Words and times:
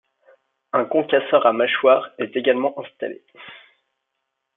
Un 0.73 0.85
concasseur 0.85 1.45
à 1.45 1.53
mâchoires 1.53 2.09
est 2.17 2.35
également 2.35 2.73
installé. 2.79 3.23